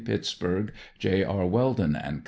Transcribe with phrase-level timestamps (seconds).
[0.03, 1.23] Pittsburg: J.
[1.23, 1.45] R.
[1.45, 2.19] Weldin & Co.